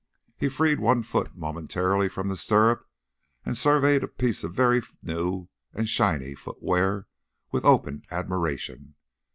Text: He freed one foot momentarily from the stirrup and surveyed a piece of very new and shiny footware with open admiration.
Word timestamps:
He 0.35 0.49
freed 0.49 0.79
one 0.79 1.03
foot 1.03 1.35
momentarily 1.35 2.09
from 2.09 2.27
the 2.27 2.35
stirrup 2.35 2.89
and 3.45 3.55
surveyed 3.55 4.03
a 4.03 4.07
piece 4.07 4.43
of 4.43 4.51
very 4.51 4.81
new 5.03 5.47
and 5.73 5.87
shiny 5.87 6.33
footware 6.33 7.05
with 7.51 7.63
open 7.65 8.01
admiration. 8.09 8.95